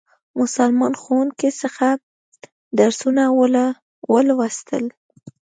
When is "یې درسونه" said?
1.91-3.23